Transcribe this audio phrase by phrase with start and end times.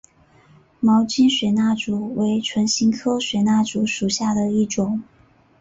[0.79, 5.03] 毛茎水蜡烛为唇形科水蜡烛属下的一个种。